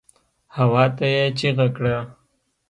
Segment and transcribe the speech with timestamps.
[0.55, 1.95] هواته يې چيغه کړه.